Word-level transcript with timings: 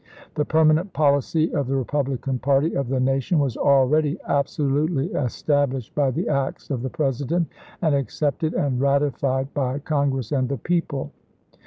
The 0.33 0.45
permanent 0.45 0.93
policy 0.93 1.53
of 1.53 1.67
the 1.67 1.75
Eepublican 1.75 2.41
party 2.41 2.75
of 2.75 2.87
the 2.87 2.99
nation 2.99 3.37
was 3.37 3.55
already 3.55 4.17
absolutely 4.27 5.13
established 5.13 5.93
by 5.93 6.09
the 6.09 6.27
acts 6.27 6.71
of 6.71 6.81
the 6.81 6.89
President 6.89 7.47
and 7.83 7.93
accepted 7.93 8.55
and 8.55 8.81
ratified 8.81 9.53
by 9.53 9.77
Congress 9.77 10.31
and 10.31 10.49
the 10.49 10.57
people. 10.57 11.11